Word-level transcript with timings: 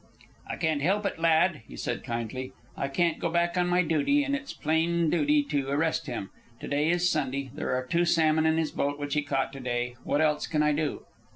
"I 0.47 0.55
can't 0.55 0.81
help 0.81 1.05
it, 1.05 1.19
lad," 1.19 1.61
he 1.67 1.75
said 1.75 2.03
kindly. 2.03 2.53
"I 2.75 2.87
can't 2.87 3.19
go 3.19 3.29
back 3.29 3.55
on 3.55 3.67
my 3.67 3.83
duty, 3.83 4.23
and 4.23 4.35
it's 4.35 4.51
plain 4.51 5.11
duty 5.11 5.43
to 5.43 5.69
arrest 5.69 6.07
him. 6.07 6.31
To 6.59 6.67
day 6.67 6.89
is 6.89 7.07
Sunday; 7.11 7.51
there 7.53 7.75
are 7.75 7.85
two 7.85 8.05
salmon 8.05 8.47
in 8.47 8.57
his 8.57 8.71
boat 8.71 8.97
which 8.97 9.13
he 9.13 9.21
caught 9.21 9.53
to 9.53 9.59
day. 9.59 9.93
What 10.03 10.19
else 10.21 10.47
can 10.47 10.63
I 10.63 10.71
do?" 10.71 11.05